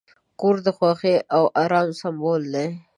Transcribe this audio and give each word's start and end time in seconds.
کور 0.39 0.55
د 0.65 0.67
خوښۍ 0.77 1.15
او 1.35 1.43
آرام 1.63 1.87
سمبول 2.01 2.41
دی. 2.53 2.67